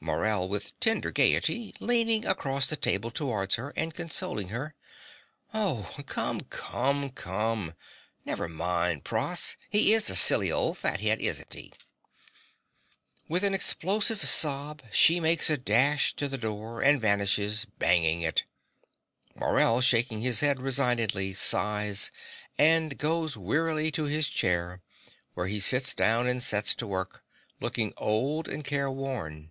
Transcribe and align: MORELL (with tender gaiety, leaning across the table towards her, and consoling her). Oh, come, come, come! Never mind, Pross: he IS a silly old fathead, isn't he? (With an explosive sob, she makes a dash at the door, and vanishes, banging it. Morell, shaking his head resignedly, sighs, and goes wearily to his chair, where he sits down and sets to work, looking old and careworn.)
MORELL 0.00 0.48
(with 0.48 0.78
tender 0.78 1.10
gaiety, 1.10 1.74
leaning 1.80 2.24
across 2.24 2.66
the 2.66 2.76
table 2.76 3.10
towards 3.10 3.56
her, 3.56 3.72
and 3.74 3.92
consoling 3.92 4.50
her). 4.50 4.76
Oh, 5.52 5.92
come, 6.06 6.40
come, 6.42 7.10
come! 7.10 7.74
Never 8.24 8.48
mind, 8.48 9.02
Pross: 9.02 9.56
he 9.68 9.92
IS 9.92 10.08
a 10.08 10.14
silly 10.14 10.52
old 10.52 10.78
fathead, 10.78 11.18
isn't 11.18 11.52
he? 11.52 11.72
(With 13.28 13.42
an 13.42 13.54
explosive 13.54 14.24
sob, 14.24 14.82
she 14.92 15.18
makes 15.18 15.50
a 15.50 15.58
dash 15.58 16.14
at 16.22 16.30
the 16.30 16.38
door, 16.38 16.80
and 16.80 17.00
vanishes, 17.00 17.64
banging 17.64 18.22
it. 18.22 18.44
Morell, 19.34 19.80
shaking 19.80 20.20
his 20.20 20.38
head 20.40 20.60
resignedly, 20.60 21.34
sighs, 21.34 22.12
and 22.56 22.96
goes 22.98 23.36
wearily 23.36 23.90
to 23.90 24.04
his 24.04 24.28
chair, 24.28 24.80
where 25.34 25.48
he 25.48 25.58
sits 25.58 25.92
down 25.92 26.28
and 26.28 26.40
sets 26.40 26.76
to 26.76 26.86
work, 26.86 27.24
looking 27.60 27.92
old 27.96 28.46
and 28.46 28.62
careworn.) 28.64 29.50